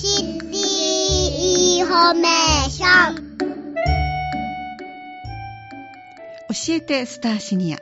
[0.00, 0.58] シティ
[1.76, 3.16] インフォメーション
[6.68, 7.77] 教えてスターシニア。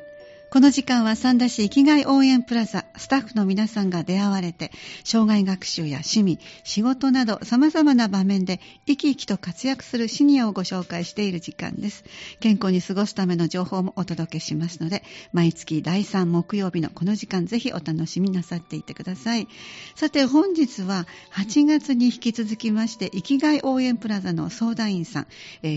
[0.57, 4.71] この時間は三田市生きがい応援プラザスタッフの皆さんが出会われて
[5.05, 12.05] 生涯学習や趣味仕事など様々な場面で生き生きと活躍するシニアをご紹介している時間です。
[12.41, 15.03] 健康に過ごすための情報もお届けしますので
[15.35, 19.49] 毎月第3木曜日のこの時間ぜひお楽しみなさっていてください。
[19.95, 25.27] さて本日は8月に引き続きまして生きがい応援プラザの相談員さん、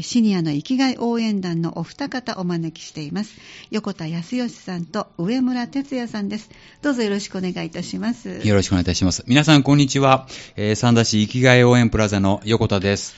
[0.04, 3.36] シニアの生きがい応援団のお二方お招きしています。
[3.72, 6.50] 横田康義さんと上村哲也さんです
[6.82, 9.24] どうぞよろしくお願いいたしますよろしくお願いいたします。
[9.28, 10.28] 皆さん、こんにちは。
[10.56, 13.16] えー、三田市生きがい応援プラザの横田です。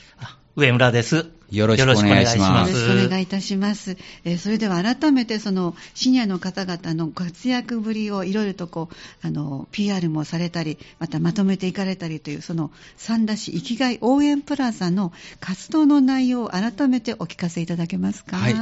[0.56, 1.26] 上村です。
[1.50, 2.72] よろしくお願いします。
[2.72, 3.96] よろしくお願いいたします。
[4.24, 18.36] えーそれでは改めてそのシニアの方々の活躍ぶりをいろいろとこうあの PR もされたり、またまとめていかれたりというその三田市生きがい応援プラザの活動の内容を改めてお聞かせいただけますか？
[18.36, 18.54] はい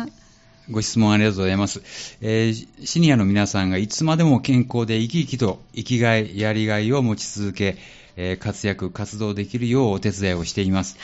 [0.70, 1.82] ご質問ありがとうございます。
[2.20, 7.76] えーシニアの皆さんがいつまでも健康で生き生きと生きがい、やりがいを持ち続け、
[8.16, 10.96] えー活躍、活動できるようお手伝いをしています。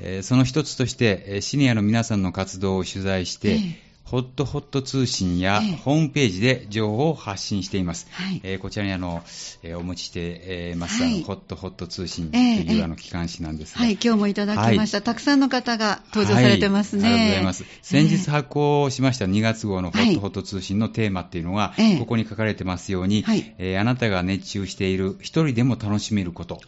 [0.00, 5.76] えーその一つとして、えーシニアの皆さんの活動を取材して、ええホットホット通信やええ。
[5.76, 8.06] ホームページで情報を発信しています。
[8.10, 8.40] はい。
[8.42, 9.22] えーこちらにあの、
[9.62, 11.22] えーお持ちして、えーます、はい。
[11.22, 17.04] ホットホット通信とええいう、ええあの機関紙なんですが、はい、今日もいただきました、たくさんの方が登場されてますね。
[17.04, 17.64] はい、ありがとうございます。
[17.82, 20.10] 先日え発行しました2月号のホはい。
[20.10, 21.98] ットホット通信のテーマっていうのが、ええ。
[21.98, 23.54] ここに書かれてますように、はい。
[23.58, 26.60] えーあなたが熱中している一人でも楽しめること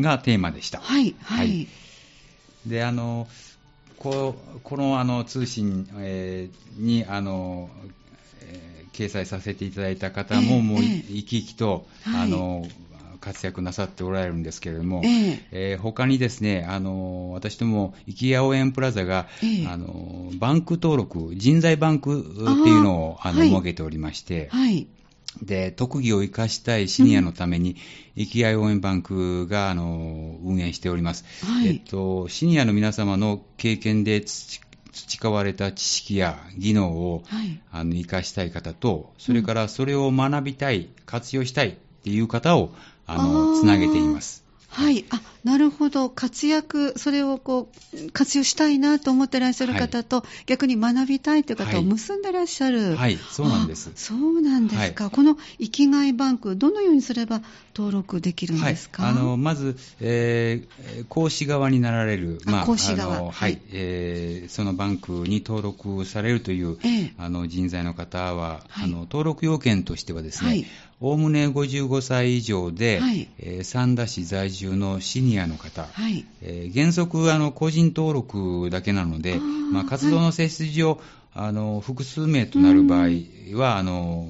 [0.00, 0.78] がテーマでした。
[0.80, 1.48] はい、はい。
[1.48, 1.68] はい。
[2.66, 3.26] で、あの、
[4.00, 7.68] こうこのあの通信、えーに、あの、
[8.42, 11.04] えー掲載させていただいた方も、ええもうええ。
[11.06, 12.22] 生き生きと、はい。
[12.24, 12.68] あの、
[13.20, 15.38] 活躍なさっておられるんですけれども、ええ。
[15.52, 19.66] えー他にですね、あの、私ども、生きや応援プラザが、ええ。
[19.68, 22.22] あの、バンク登録、人材バンクっ
[22.64, 24.86] ていうのを、あの、設けておりまして、はい。
[25.42, 27.76] で、特技を生かしたいシニアのために、
[28.16, 31.24] 生きがい応援バンクが、あの、運営しております。
[31.44, 34.60] はいえっと、シニアの皆様の経験で培
[34.92, 37.60] 培われた知識や技能を、はい。
[37.70, 42.74] あの、生かしたい方と、それからそれを学びたい、活用したいっていう方を、
[43.06, 44.44] ああの、ーつなげています。
[44.70, 45.04] はい。
[45.10, 46.10] あ、なるほど。
[46.10, 51.84] 活躍、それをこう、活用したいなと思ってらっしゃる方と、逆に学びたいという方をはい。
[51.84, 52.94] 結んでらっしゃる。
[52.94, 53.90] はい、そうなんです。
[53.92, 53.92] あ。
[53.96, 55.10] そうなんですか。
[55.10, 57.42] この生きがいバンク、どのようにすれば
[57.76, 63.24] 登録できるんですか、はい、あのまず、えー講師側になられる、あ講師側。
[63.24, 63.54] ははい。
[63.54, 63.58] い。
[63.72, 67.14] えーそのバンクに登録されるという、ええ。
[67.18, 68.84] あの人材の方は、はい。
[68.84, 70.62] あの登録要件としてはですはい。
[70.62, 70.68] ね、
[71.00, 73.28] おおむね55歳以上で、はい。
[73.38, 76.26] えー三田市在住のシニアの方、はい。
[76.42, 79.38] えー原則あの個人登録だけなので
[79.72, 81.00] まあ、活動の性質上、
[81.32, 83.08] あの複数名となる場合
[83.56, 84.26] はあの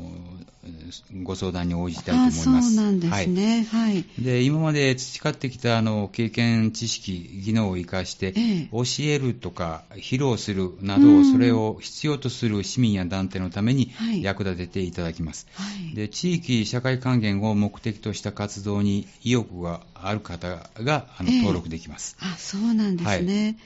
[1.23, 2.75] ご相談に応じたいと思いあます。
[2.75, 3.67] そうなんですね。
[3.71, 4.05] はい。
[4.19, 15.47] で今まで培ってきたあの経験、知識、技能を生かして、ええ教えるとか披露するなど、うんそれを必要とする市民や団体のためにはい役立てていただきます。
[15.55, 15.95] はい。
[15.95, 22.17] で地域社会還元を目的とした活動に意欲がある方があのええ登録できます。
[22.21, 23.57] あ、そうなんですね。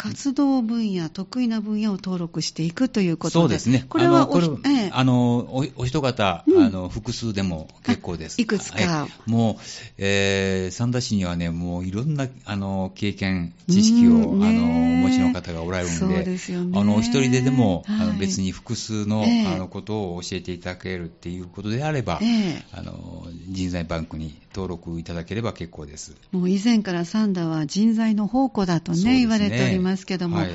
[0.00, 3.42] 活動分野、得意な分野を登録していくということで。
[3.42, 3.84] そうですね。
[3.86, 4.90] これはおあのこれええ。
[4.94, 6.64] あのおお一方、うん。
[6.64, 8.36] あの、複数でも結構です。
[8.38, 8.78] あいくつか。
[8.78, 9.30] はい。
[9.30, 9.62] もう、
[9.98, 16.38] えー、三田市にはね、もういろんな、あの、経験、知識を、うんねあの、お持ちの方がおられるので、でね。
[16.80, 18.06] あの、お一人ででも、あはい。
[18.06, 19.46] の別に複数の、ええ。
[19.48, 22.64] あの、ことを教えていただけるっていうことであれば、ええ。
[22.72, 23.09] あの、
[23.50, 26.14] 人材バンクに登録いただければ結構です。
[26.30, 29.18] もう以前からサンダは人材の宝庫だとねね。
[29.18, 30.48] 言われておりますけども、はい。
[30.48, 30.54] 例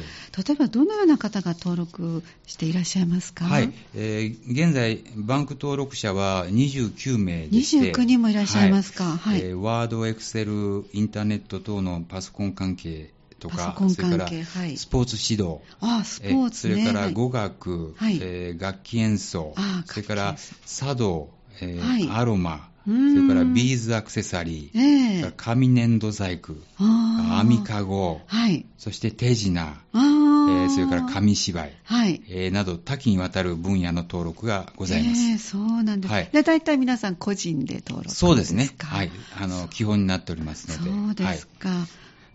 [0.53, 3.45] えばどのような方が登録していらっしゃいますか？
[3.45, 9.17] はい、えー現在、バンク登録者は29名でして、29人もいらっしゃいますか？
[9.17, 9.39] はい。
[9.41, 14.77] えーワード、エクセル、インターネット等のパソコン関係とか、パソコンそれから関係はい。
[14.77, 16.75] スポーツ指導、あスポーツね。
[16.75, 17.13] えーそれからはい。
[17.13, 18.17] 語学、はい。
[18.21, 21.29] えー楽器演奏あ、それから茶道、
[21.61, 22.09] えーはい。
[22.09, 23.15] アロマ、うそん。
[23.15, 25.19] れからビーズアクセサリー、ええ。
[25.21, 28.65] それから紙粘土細工、網かご、はい。
[28.77, 32.21] そして手品、あえーーそれから紙芝居、はい。
[32.29, 35.21] えーなど多岐にわたる分野の登録がございます。
[35.21, 36.29] ええそうなんです、はい。
[36.31, 38.19] で大体皆さん個人で登録ですか？
[38.19, 38.69] そうですね。
[38.79, 39.11] はい。
[39.39, 40.91] あの、基本になっておりますので。
[40.91, 41.85] そうですか、は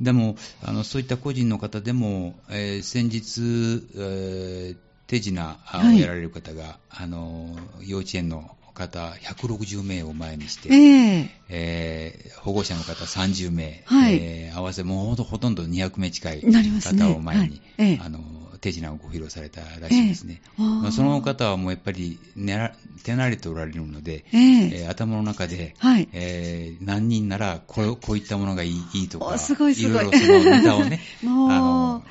[0.01, 0.05] い。
[0.05, 4.77] でも、あの、そういった個人の方でも、えー先日、えー
[5.07, 6.01] 手品をはい。
[6.01, 11.31] やられる方が、あの、幼稚園の方160名を前にして、ええ。
[11.49, 14.19] えー保護者の方30名、はい。
[14.21, 17.63] えー合わせもうほとほとんど200名近い方を前に、はい。
[17.79, 18.01] ええ。
[18.03, 18.19] あの
[18.61, 20.43] 手品をご披露されたらしいですね。
[20.59, 20.65] えー。
[20.65, 24.83] まあその方はもうやっぱり手慣れておられるので、ええ。
[24.83, 26.09] えー頭の中で、はい。
[26.13, 32.05] えー何人ならこうこういったものがいいとか、おすごいろいろそのネタをね、 あの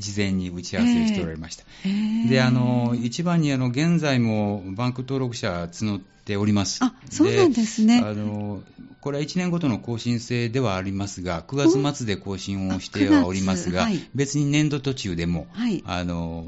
[0.00, 1.64] 事前に打ち合わせをしておられました。
[1.86, 1.88] え
[2.26, 6.84] えで、あの、一番に、あの、現在もバンク登録者募っております。
[6.84, 7.98] あそうなんですね。
[7.98, 8.62] あの、
[9.00, 14.10] これは1年ごとの更新制ではありますが、9月末で更新をしてはおりますが、あ9月はい。
[14.14, 15.82] 別に年度途中でも、はい。
[15.86, 16.44] あの、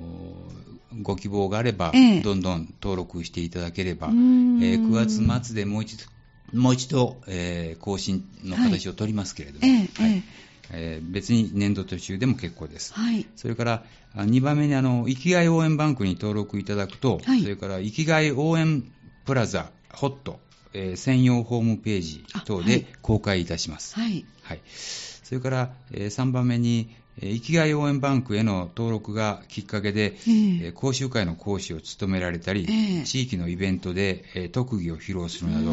[1.00, 2.20] ご希望があれば、ええ。
[2.20, 6.04] どんどん登録していただければ、えー9月末でもう一度、
[6.52, 10.12] もう一度、えー更新の形を取りますけれども、ええはい。
[10.12, 10.22] ええ
[10.70, 12.92] えー別に年度途中でも結構です。
[12.94, 13.26] はい。
[13.36, 13.84] それから、
[14.16, 17.42] 2番目にあの、生きがい応援バンクに登録いただくと、はい。
[17.42, 18.84] それから、生きがい応援
[19.24, 20.40] プラザ、ホット、
[20.72, 23.94] えー専用ホームページ等で公開いたします。
[23.94, 24.24] はい。
[24.42, 24.60] はい。
[24.66, 26.88] それから、え3番目に、
[27.20, 30.14] えー生きがい応援バンクへの登録がきっかけで、ええ。
[30.16, 33.04] えー講習会の講師を務められたり、ええ。
[33.04, 35.72] 地域のイベントで、えー特技を披露するなど、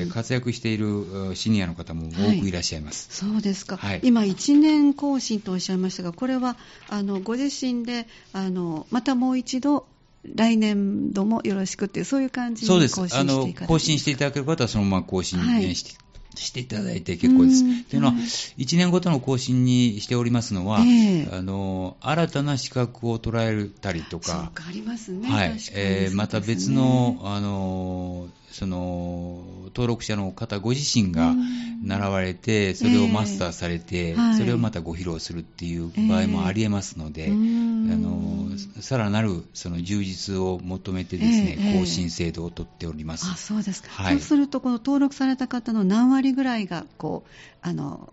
[0.00, 3.08] えー活躍しているうシニアの方も多くいらっしゃいます。
[3.10, 4.00] そうですか、はい。
[4.02, 6.56] 今、1年更新とおっしゃいましたが、これは
[6.88, 9.86] あのご自身であのまたもう一度、
[10.34, 12.96] 来年度もよろしくっていう、そういう感じにそうです。
[12.96, 15.64] 更新してあのいか、更新していただける方はそのまま更新、はい。
[15.64, 16.00] えーして
[16.36, 17.64] していただいて結構です。
[17.64, 17.84] うん。
[17.84, 21.28] というのは、はい1年ごとの更新にしておりますのは、ええ。
[21.32, 25.58] あの、新たな資格を捉えたりとか、そうか、ありますね、はい。
[25.72, 31.70] えーまた別の、あのその登録者の方ご自身がうん。
[31.82, 38.48] 習われて、それをマスターされて、それをまたご披露するっていう場合もありえますので、あの
[38.80, 41.78] さらなるその充実を求めてですね、ええ。
[41.78, 43.30] 更新制度を取っております。
[43.32, 44.14] あそうですか、はい。
[44.14, 47.30] そうすると、この登録された方の何割ぐらいがこう
[47.62, 48.12] あの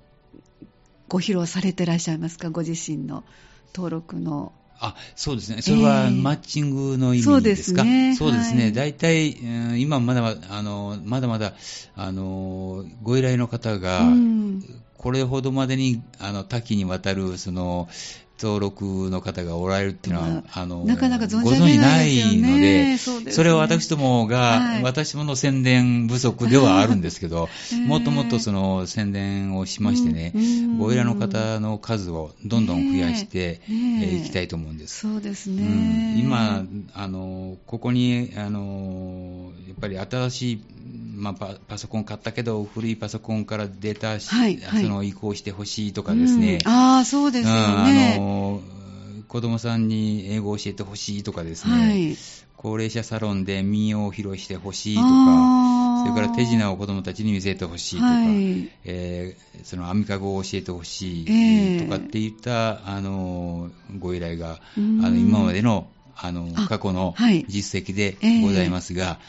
[1.09, 3.25] ご披露されてらっしゃいますか、ご自身の
[3.75, 4.53] 登録の。
[4.79, 5.62] あ、そうですね。
[5.62, 6.12] それはええ。
[6.12, 8.15] マッチングの意味ですすかね。
[8.15, 8.63] そうですね。
[8.65, 8.74] はい。
[8.74, 11.53] 大体、うん今まだまだ、あの、まだまだ、
[11.95, 14.63] あの、ご依頼の方が、うん。
[14.97, 17.88] これほどまでに、あの、多岐にわたる、その、
[18.41, 23.31] 登録の方がおられるっていうのは、まあの、なかなか存じご上げ存じないので、そね。
[23.31, 24.83] それは私どもが、はい。
[24.83, 30.33] 私どもの宣伝不足ではあるんですけど、 ええもっともっとその宣伝をしましてね、
[30.77, 34.05] ご依頼の方の数をどんどん増やしてい、ねえ。
[34.05, 34.99] えーきたいと思うんです。
[34.99, 35.63] そうですうね。
[35.63, 36.19] ん。
[36.19, 40.63] 今、あの、ここに、あの、やっぱり新しい、
[41.15, 44.83] まあ、パパソコン買ったけど、古いパソコンからデータし、はいはい。
[44.83, 46.59] その移行してほしいとかですね。
[46.63, 46.71] うん。
[46.71, 48.17] ああ、そうですようんあね。
[48.27, 48.62] の、
[49.27, 51.74] 子供さんに英語を教えてほしいとかですね。
[51.74, 52.15] はい。
[52.57, 58.69] 高齢者サロンで民謡を披露してほしいとか、それから手品を子供たちに見せてほしいとか、はい。
[58.83, 63.69] えーその編みかごを教えてほしいええとかっていった、あの
[64.00, 65.06] ご依頼が、うん。
[65.06, 67.45] あの今までのあのあ過去のはい。
[67.47, 68.41] 実績でええ。
[68.41, 69.19] ございますが、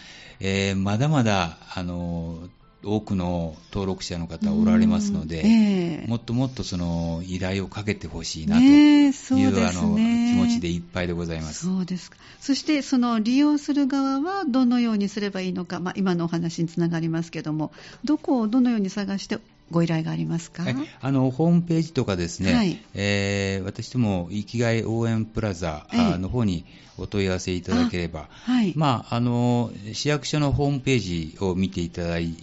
[0.41, 2.49] えーまだまだあの
[2.85, 11.67] 多くの登録者の方おられますので、うんええもっともっとその依頼をかけてほしいなという,、そうですあのね気持ちでいっぱいでございます。
[11.67, 12.17] そうですか。
[12.41, 17.73] そして、その利用する側はどのようにすればいいのか、まあ、今のお話につながりますけども、
[18.05, 19.39] どこをどのように探して
[19.71, 20.63] ご依頼がありますか？
[20.63, 22.79] はいあのホームページとかですね、はい。
[22.95, 26.65] えー私ども生きがい応援プラザの方に
[26.97, 28.73] お問い合わせいただければ、はい。
[28.77, 32.35] まあ、あの市役所のホームページを見ていただい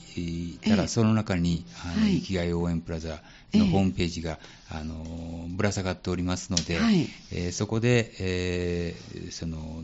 [0.63, 0.88] たら、ええ。
[0.88, 2.20] その中にあの、はい。
[2.20, 3.22] 生きがい応援プラザ
[3.53, 3.60] ええ。
[3.60, 4.39] のホームページが、
[4.70, 7.08] あのぶら下がっておりますので、はい。
[7.32, 9.84] えーそこで、えーその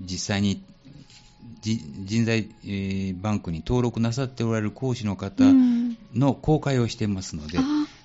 [0.00, 0.62] 実際に
[1.60, 5.77] じ人材、えーバンクに登録なさっておられる講師の方うん
[6.14, 7.58] の公開をしていますので、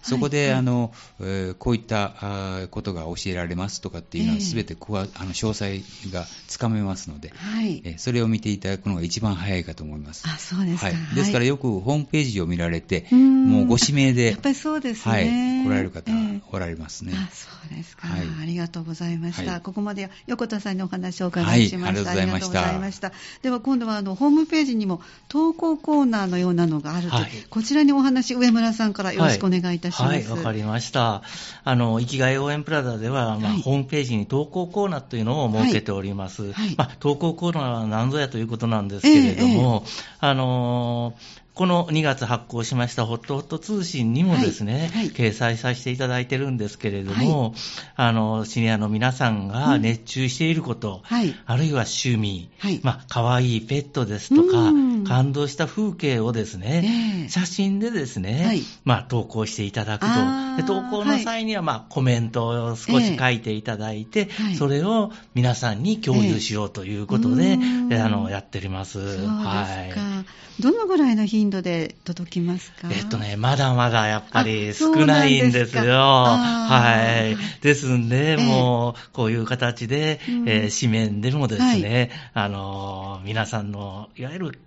[0.03, 4.41] そこで、はいあのえーこういったことが教えられますとかっていうのは、ええ。
[4.41, 5.81] すべてここはあの詳細
[6.11, 7.81] がつかめますので、はい。
[7.85, 10.23] えーそれを見ていただくのが一番早いかと思います。
[10.27, 10.87] あ、そうですか。
[10.87, 13.47] はい、ですからよくホームページを見られて、うん。
[13.47, 15.11] もうご指名でやっぱりそうですね。
[15.11, 16.41] はい、来られる方ええ。
[16.51, 17.13] おられますね。
[17.15, 18.21] あそうですか、はい。
[18.41, 19.61] ありがとうございました、はい。
[19.61, 23.11] ここまで横田さんにお話をお伺いしました、はいありがとうございました。
[23.41, 27.31] では今度はあのホームページにも投稿コーナーのようなのがあると、はい。
[27.49, 30.29] こちらにお話上村さんからよろしくお願いいたしします。
[30.31, 31.21] はい、わかりました。
[31.63, 36.51] あの、生きがい応援プラザでは、まあ、はいホームページに投稿コーナーというのを設けております。
[36.51, 36.75] はい。
[36.75, 39.85] まあ、投稿コーナーは何ぞやということなんですけれども、
[40.19, 45.11] あのーこの2月発行しましたホットホット通信にもですね、はいはい。
[45.11, 47.53] 掲載させていただいてるんですけれども、
[47.95, 51.35] あの、シニアの皆さんが熱中していること、はい。
[51.45, 52.79] あるいは趣味、はい。
[52.83, 57.29] まあ、可愛いペットですとかうん、感動した風景をですね、ええ。
[57.29, 58.61] 写真でですね、はい。
[58.83, 60.67] まあ、投稿していただくと。
[60.67, 64.55] 投稿の際には、まあ、コメントを少し書いていただいて、はい。
[64.55, 67.57] それを皆さんに共有しようということで、
[67.99, 68.93] あの、やっております。
[68.93, 69.33] そうですか。
[69.33, 70.61] はい。
[70.61, 72.87] どのぐらいの頻度で届きますか？
[72.91, 75.83] えっとね、まだまだやっぱりあ少ないんですよ。
[75.83, 77.63] はい。
[77.63, 78.45] ですんで、ええ。
[78.45, 80.49] もう、こういう形で、うん。
[80.49, 84.59] えー紙面でもですね、あのー、皆さんの、いわゆる、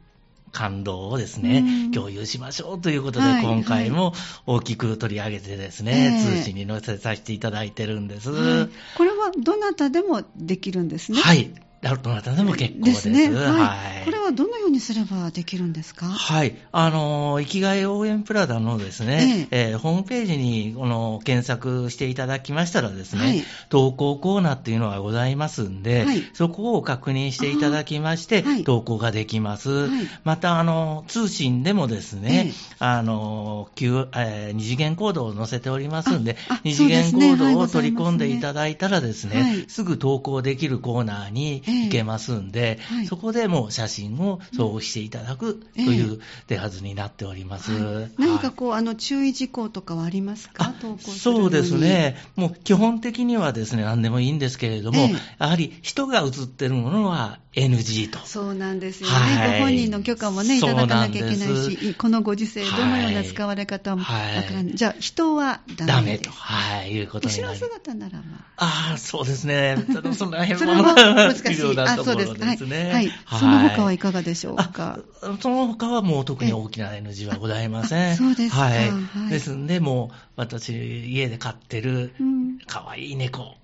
[0.57, 4.13] 感動をですね、うん共有しましょうということで、はい今回も
[4.47, 8.31] 大きく取り上げてですね、ええ通知に載せさせていただいてるんです。
[8.31, 11.21] はいこれはどなたでもできるんですね。
[11.21, 11.51] はい。
[11.83, 13.09] どなたでも結構です。
[13.09, 13.31] ね。
[13.31, 14.03] ははい。
[14.03, 14.05] い。
[14.07, 16.07] これはどのようにすればできるんですか？
[16.07, 16.57] はい。
[16.73, 29.71] あの、生きがい応援プラザのですね、えーホームページに、この、検索していただきましたらですね、はい投稿コーナーっていうのがございますんで、はいそこを確認していただきまして、投稿ができます。
[29.71, 29.91] はい
[30.25, 43.07] また、あの、通信でもですね、ええあの、Q えー二次元コードを載せておりますんで二次元コードを取り込んでいただいたらですね、はいすぐ投稿できるコーナーに行けますんで、はい。
[43.07, 47.73] そこでもう写真を送付していただくという手はずになっております。
[47.73, 48.11] はい。
[48.19, 50.75] 何かはいこう、あの、注意事項とかはありますか？
[50.99, 51.77] そうです。
[51.79, 52.17] ね。
[52.37, 55.15] もう基本的にはですね、何でもいいんですけれども、ええ。
[55.39, 58.19] やはり人が写ってるものは NG と。
[58.27, 59.15] そうなんですよね。
[59.15, 64.75] はいご本人の許可もね、いただかなきゃいけないし、このご時世、どのような使われ方もわはいからない。
[64.75, 67.73] じゃあ、人はダメダメと、はい、いうことに後ろなります。
[67.73, 68.91] 姿ならまあ。
[68.91, 69.77] ああ、そうですね。
[69.91, 71.81] そのその辺それも難しい。
[71.81, 72.35] あ、そうです。
[72.35, 72.93] はい。
[72.93, 73.11] はい。
[73.39, 74.99] その他はいかがでしょうか？
[75.23, 78.13] あその他はもう特に大きな NG はございません。
[78.13, 78.91] あそうですかはい。
[78.91, 83.57] はいですんで、もう私、家で飼ってるうん可愛い猫。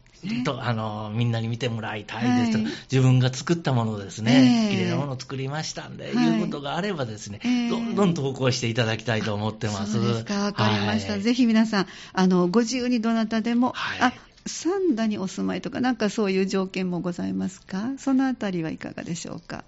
[0.45, 2.59] と、あの、みんなに見てもらいたいですと。
[2.59, 2.73] か、はい。
[2.91, 4.76] 自分が作ったものですね、ええ。
[4.76, 6.14] 綺麗なものを作りましたんで、はい。
[6.14, 7.69] いうことがあればですね、ええ。
[7.71, 9.93] どんどん投稿していただきたいと思ってます。
[9.93, 10.45] そうですか。
[10.45, 11.14] わかりました。
[11.14, 11.23] はい。
[11.23, 14.00] ぜひ皆さん、あの、ご自由にどなたでも、はい。
[14.00, 14.12] あ、
[14.47, 17.93] 三田にお住まいとか、なんかそういう条件もございますか？
[17.99, 19.59] そのあたりはいかがでしょうか？
[19.59, 19.64] あ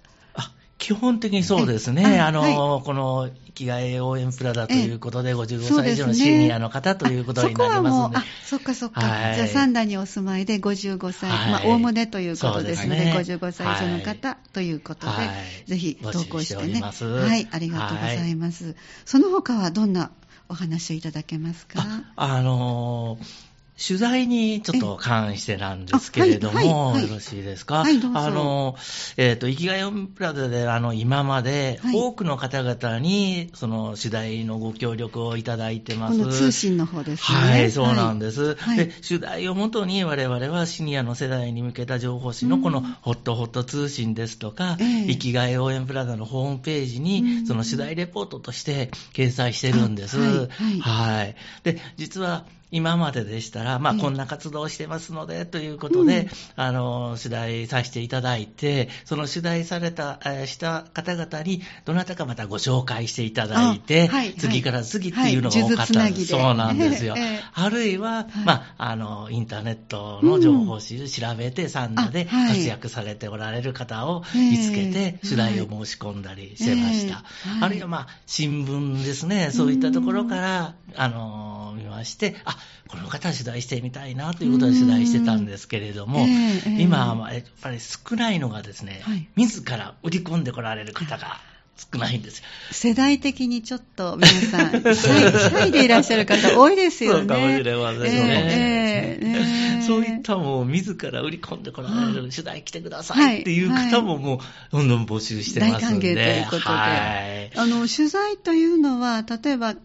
[0.77, 2.19] 基本的にそうですえね。
[2.19, 5.75] ああの、はこの、生きがい応援プラザということで、55そうですね。
[5.75, 9.01] 歳以上のシニアの方ということになりあそこはもう、ますのであ、、そっかそっか。
[9.01, 9.35] はい。
[9.35, 13.35] じゃあ、三田にお住まいで55歳、はいまあ、おおむねということですので、ですね。
[13.37, 15.29] 55歳以上の方ということで、はい。
[15.65, 16.81] ぜひ投稿してね。
[16.81, 18.75] はい、ありがとうございます。
[19.05, 20.11] その他はどんな
[20.49, 21.81] お話をいただけますか？
[22.17, 27.09] あ、あのー取材にちょっと関してなんですけれども、あはいはいはい。
[27.09, 27.83] よろしいですか、あ
[28.29, 31.95] のーえっ、と、生きがいオンプラザで、あの、今まではい。
[31.95, 36.19] 多くの方々に、その、取材のご協力をいただいてます。
[36.19, 37.37] この通信の方ですね。
[37.37, 38.55] はい、そうなんです。
[38.55, 45.07] はいで、取材をもとに我々はシニアの世代に向けた情報誌のこのホットホット通信ですとか、ええ。
[45.07, 50.17] 生きがい応援プラザのホームページうにん、その取材レポートとして掲載してるんです。
[50.19, 50.79] はい。
[50.79, 51.35] はい。
[51.63, 56.21] で、実は、今まででしたら、まあ、ええこんな活動をしてますので、ということで、
[56.57, 56.63] うん。
[56.63, 65.87] あの、取材させていただいて、その取材された、えーした方々に、どなたかまたご紹介していただいて、あはい次から次っていうのがはい多かったんです。
[65.87, 66.25] 数珠つなぎで。
[66.25, 67.15] そうなんですよ。
[67.17, 67.43] ええええ。
[67.53, 68.25] あるいは、はい。
[68.45, 77.23] まあ、あの、インターネットの情報誌で調べて、サンダで活躍されておられる方をええ見つけて、取材を申し込んだりしてました。
[77.61, 82.54] あるいは、まあ、新聞ですね、そういったところから、あの、見まして、あ、
[82.87, 91.39] この方取材してみたいなということで取材してたんですけれども、ええええ今はやっぱり少ないのがですね、はい自ら売り込んでこられる方が
[91.77, 92.45] 少ないんですよ。
[92.71, 97.19] 世代的にちょっと皆さん、シャでいらっしゃる方多いですよね。
[97.19, 99.19] そうかもしれませんね。
[99.19, 104.39] ええええそういったもう自ら売り込んでこられる取材来てくださはいいっていう方ももう
[104.71, 106.15] どんどん募集してますんで。
[106.15, 107.57] 大歓迎ということではい。
[107.57, 109.75] あの、取材というのは、例えば、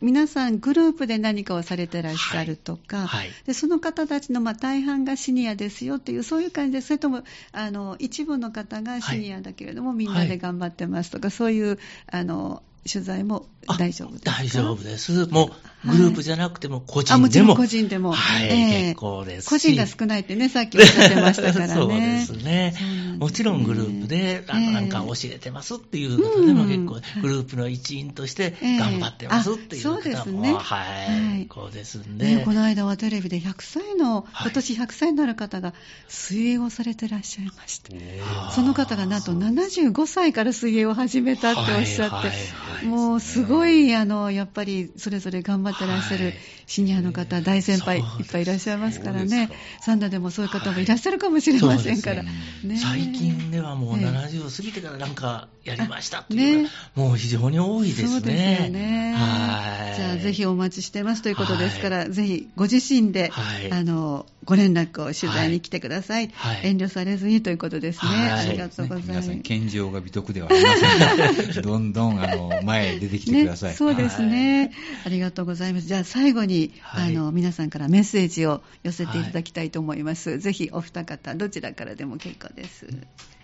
[0.00, 3.30] 皆さんグループで何かをされてらっしゃるとか、はい。
[3.46, 11.78] でその方たちのまあ大半がシニアですよっていう、そういう感じで、それともあの一部の方がシニアだけれども、みんなで頑張ってますとか、そういう
[12.10, 13.46] あの取材も
[13.78, 14.30] 大丈夫ですか？
[14.30, 15.26] 大丈夫です。
[15.26, 17.22] もう、はいグループじゃなくても個あ、人でも。
[17.22, 18.12] もちろん個人でも。
[18.12, 18.82] はい、ええ。
[18.88, 19.46] 結構です。
[19.46, 19.48] し。
[19.50, 21.74] 個人が少ないってね、さっきおっしゃってましたからね。
[21.74, 22.74] そうですね。
[23.18, 24.66] もちろんグループで、あええ。
[24.66, 30.52] のなんか教えてますっていう方でもうん結構、グループの一員として頑張ってますっていうええあそうで方も、すね。
[30.52, 31.42] ははい。
[31.42, 32.44] い、こうですんね、で。
[32.44, 34.48] この間はテレビで100歳の、はい。
[34.48, 35.74] 今年100歳になる方が
[36.08, 37.92] 水泳をされてらっしゃいました。
[37.94, 42.36] あーその方がなんと75歳から水泳を始めたっておっしゃって、はいはい
[42.78, 42.86] はい。
[42.86, 46.34] もうすごい、あの、やっぱりそれぞれ頑張ってらっしゃるはい
[46.68, 49.48] シニアの方、大先輩いっぱいいらっしゃいますからね。
[49.80, 52.22] サンダでもそういう方もいらっしゃるかもしれませんから。
[52.22, 58.08] そうですね最近ではもうええ70を過ぎてからなんかやりましたっていうねか、もう非常に多いですね。
[58.08, 59.14] そうですよね。
[59.16, 59.96] はい。
[59.96, 66.30] じゃあぜひお待ちしてますということですから、ぜひご自身で、はいあのご連絡を取材に来てください。
[66.32, 68.10] はい遠慮されずにということですね。
[68.10, 69.08] はいありがとうございます。
[69.10, 73.70] 皆さん、健常が美徳ではありません どんどん、あの、前へ出てきてください。
[73.72, 74.72] ね、そうですね、
[75.04, 75.86] ありがとうございます。
[75.86, 80.38] じゃあ最後に、はいあの皆さんからメッセージを寄せていただきたいと思います。
[80.38, 82.86] ぜひお二方どちらからでも結構です。
[82.90, 83.37] あ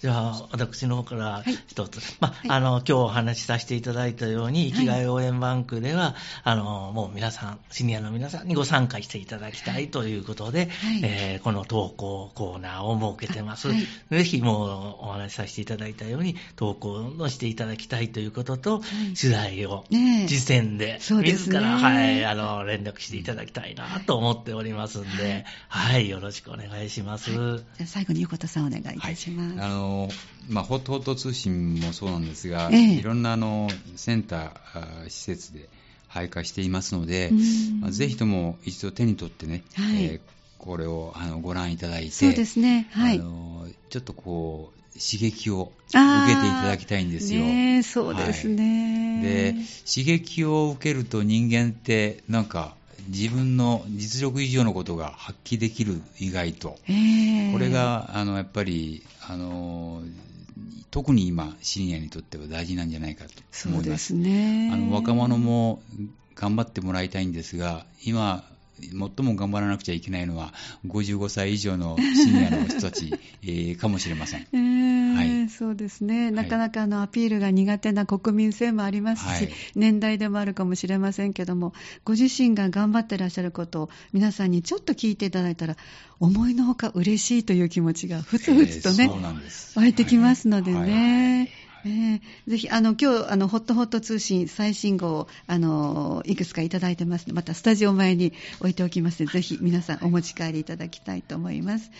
[0.00, 1.58] じゃあ、私の方からい。
[1.66, 2.00] 一つ。
[2.20, 2.50] まあ、はい。
[2.50, 11.00] あの、今日お話しさせていただいたように、生きがい応援バンクでは、あの、もう皆さん、シニアの皆さんにご参加していただきたいということで、はい。
[11.02, 13.68] えーこの投稿コーナーを設けてます。
[13.68, 13.86] はい。
[14.10, 19.14] ぜひもうお話しさせていただいたように、投稿をしていただきたいということと、い。
[19.14, 20.26] 取材をねえ。
[20.26, 27.30] 実践で、自ら、はい、あの、連絡していただきたいなと思っておりますんで、はい、よろしくお願いします。
[27.30, 29.89] じゃあ最後に横田さんお願いいたします。
[30.48, 35.68] まあ、ホットホット通信もそうなんですが、ええいろんなあのセンター、あ施設で
[36.08, 40.20] 配下していますのでうん、まあぜひとも一度手に取ってね、はいえー
[40.60, 42.86] これをあのご覧いただいて、そうですね。
[42.92, 43.18] はい。
[43.18, 45.98] あのちょっとこう、刺激を受
[46.34, 47.40] けていただきたいんですよ。
[47.40, 49.22] ねえそうですね。
[49.22, 49.54] で、
[49.90, 52.76] 刺激を受けると人間って、なんか、
[53.08, 56.78] 自分の実力以上のことが発揮できる、意外と。
[56.88, 60.02] ええこれが、あの、やっぱり、あの、
[60.90, 63.30] 特に今、シニアにとっては大事なんじゃないかと
[63.68, 64.06] 思います。
[64.08, 64.70] すね。
[64.72, 65.82] あの、若者も
[66.34, 68.44] 頑張ってもらいたいんですが、今、
[68.80, 70.52] 最も頑張らなくちゃいけないのは、
[70.86, 74.46] 55歳以上のシニアの人たち、 えーかもしれません。
[74.52, 74.69] えーはい
[75.60, 85.76] そうですね、なかなかあのアピールが苦手な国民性もありますし、はい年代でもあるかもしれませんけども、ご自身が頑張ってらっしゃることを皆さんにちょっと聞いていただいたら、
[86.18, 89.10] 思いのほか嬉しいという気持ちがふつふつとね。
[89.74, 91.50] 湧いてきますのではいね。
[91.84, 101.90] えーぜひ、あの、今日、あの、ホットホット通信最新号を、あの、いくつかいただいてますので、またスタジオ前に置いておきますので、ぜひ皆さんお持ち帰りいただきたいと思います。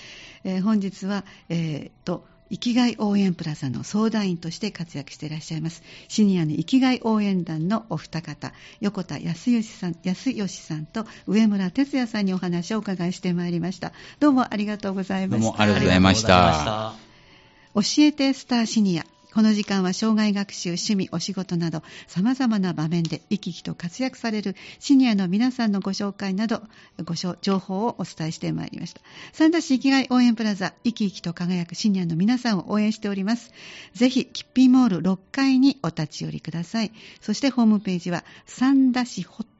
[0.45, 13.93] えー本日は、えーと、生きがい応援プラザの相談員として活躍していらっしゃいます、シニアの生きがい応援団のお二方、横田康義さん、康義さんと上村哲也さんにお話をお伺いしてまいりました。
[14.19, 15.47] どうもありがとうございました。
[15.47, 17.11] どうもありがとうございましたありがとうございました
[17.75, 19.20] 教えてスターシニア。
[19.33, 26.63] この時間は障害学習、趣味、お仕事など様々な場面で生き生きと活躍されるシニアの皆さんのご紹介など
[27.05, 29.01] ご情報をお伝えしてまいりました。
[29.33, 33.53] 三田市生きがい応援プラザ、生き生きと輝くシニアの皆さんを応援しております。
[33.95, 36.93] ぜひ、キッピーモール6階にお立ち寄りください。
[37.21, 39.60] そしてホームページは三田市ホット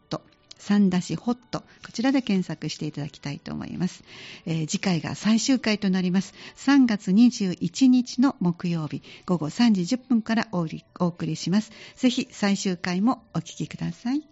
[0.61, 4.05] 三田市ホット、こちらで検索していただきたいと思います。
[4.47, 6.35] えー次回が最終回となります。
[6.57, 11.73] 3月21日の木曜日、午後3時10分からお送りお送りします。
[11.97, 14.30] ぜひ最終回もお聞きください。